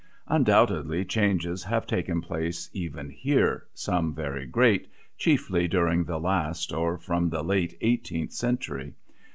[0.27, 6.97] Undoubtedly changes have taken place even here, some very great, chiefly during the last, or
[6.97, 8.95] from the late eighteenth century.